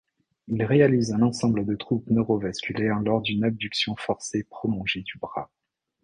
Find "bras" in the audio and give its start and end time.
5.19-5.51